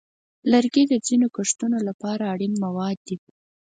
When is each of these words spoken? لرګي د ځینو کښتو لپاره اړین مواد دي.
لرګي 0.51 0.83
د 0.87 0.93
ځینو 1.07 1.27
کښتو 1.35 1.67
لپاره 1.89 2.23
اړین 2.33 2.53
مواد 2.63 2.97
دي. 3.07 3.17